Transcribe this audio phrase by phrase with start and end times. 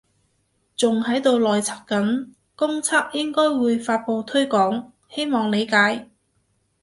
[0.75, 6.09] 仲喺度內測緊，公測應該會發佈推廣，希望理解